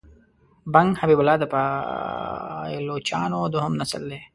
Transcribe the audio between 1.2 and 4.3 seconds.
الله د پایلوچانو دوهم نسل دی.